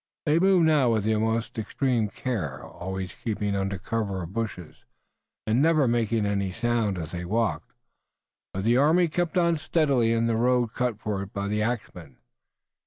They 0.25 0.39
moved 0.39 0.65
now 0.65 0.91
with 0.93 1.03
the 1.03 1.15
most 1.17 1.59
extreme 1.59 2.07
care, 2.09 2.63
always 2.65 3.13
keeping 3.13 3.55
under 3.55 3.77
cover 3.77 4.23
of 4.23 4.33
bushes, 4.33 4.77
and 5.45 5.61
never 5.61 5.87
making 5.87 6.25
any 6.25 6.51
sound 6.51 6.97
as 6.97 7.11
they 7.11 7.23
walked, 7.23 7.73
but 8.51 8.63
the 8.63 8.77
army 8.77 9.07
kept 9.07 9.37
on 9.37 9.57
steadily 9.57 10.11
in 10.11 10.25
the 10.25 10.35
road 10.37 10.73
cut 10.73 10.99
for 10.99 11.21
it 11.21 11.31
by 11.33 11.47
the 11.47 11.61
axmen. 11.61 12.17